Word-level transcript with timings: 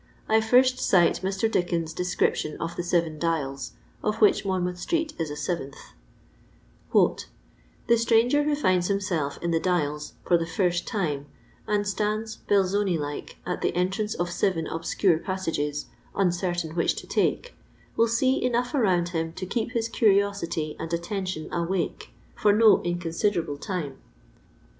I 0.27 0.41
first 0.41 0.77
dte 0.77 1.21
Mr. 1.21 1.51
Dickens' 1.51 1.93
description 1.93 2.57
of 2.59 2.75
the 2.75 2.81
Seven 2.81 3.19
Dials, 3.19 3.73
of 4.03 4.19
which 4.19 4.43
Monmouth 4.43 4.77
atreet 4.77 5.13
ia 5.19 5.27
a 5.27 5.37
aeventh:— 5.37 7.19
"The 7.87 7.93
atranger 7.93 8.45
who 8.45 8.55
finds 8.55 8.87
himself 8.87 9.37
in 9.43 9.51
'The 9.51 9.59
Dials' 9.59 10.13
for 10.25 10.39
the 10.39 10.47
first 10.47 10.87
time, 10.87 11.27
and 11.67 11.87
stands, 11.87 12.37
Belsoni 12.49 12.97
like, 12.97 13.37
at 13.45 13.61
the 13.61 13.75
entrance 13.75 14.15
of 14.15 14.31
seven 14.31 14.65
obscure 14.65 15.19
passages, 15.19 15.85
uncertain 16.15 16.71
which 16.73 16.95
to 16.95 17.05
take, 17.05 17.53
will 17.95 18.07
see 18.07 18.41
enough 18.43 18.73
around 18.73 19.09
him 19.09 19.31
to 19.33 19.45
keep 19.45 19.73
his 19.73 19.87
curiosity 19.87 20.75
and 20.79 20.91
attention 20.93 21.47
awake 21.53 22.09
for 22.35 22.51
no 22.51 22.81
inconsiderable 22.81 23.57
time. 23.57 23.99